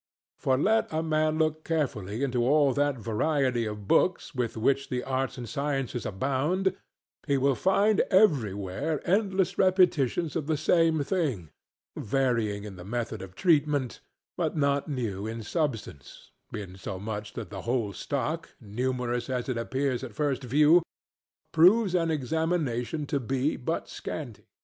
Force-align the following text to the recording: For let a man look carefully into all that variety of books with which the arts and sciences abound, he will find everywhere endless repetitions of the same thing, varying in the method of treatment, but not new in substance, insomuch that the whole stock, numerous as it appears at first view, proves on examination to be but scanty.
For 0.39 0.57
let 0.57 0.91
a 0.91 1.03
man 1.03 1.37
look 1.37 1.63
carefully 1.63 2.23
into 2.23 2.43
all 2.43 2.73
that 2.73 2.97
variety 2.97 3.67
of 3.67 3.87
books 3.87 4.33
with 4.33 4.57
which 4.57 4.89
the 4.89 5.03
arts 5.03 5.37
and 5.37 5.47
sciences 5.47 6.07
abound, 6.07 6.75
he 7.27 7.37
will 7.37 7.53
find 7.53 7.99
everywhere 8.09 9.07
endless 9.07 9.59
repetitions 9.59 10.35
of 10.35 10.47
the 10.47 10.57
same 10.57 11.03
thing, 11.03 11.51
varying 11.95 12.63
in 12.63 12.77
the 12.77 12.83
method 12.83 13.21
of 13.21 13.35
treatment, 13.35 13.99
but 14.37 14.57
not 14.57 14.87
new 14.87 15.27
in 15.27 15.43
substance, 15.43 16.31
insomuch 16.51 17.33
that 17.33 17.51
the 17.51 17.61
whole 17.61 17.93
stock, 17.93 18.49
numerous 18.59 19.29
as 19.29 19.47
it 19.49 19.55
appears 19.59 20.03
at 20.03 20.15
first 20.15 20.43
view, 20.43 20.81
proves 21.51 21.93
on 21.93 22.09
examination 22.09 23.05
to 23.05 23.19
be 23.19 23.55
but 23.55 23.87
scanty. 23.87 24.47